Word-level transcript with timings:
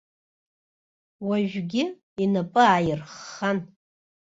Уажәгьы, 1.27 1.83
инапы 2.23 2.61
ааирххан. 2.67 3.57